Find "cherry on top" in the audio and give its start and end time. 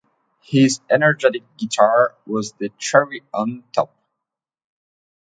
2.79-3.93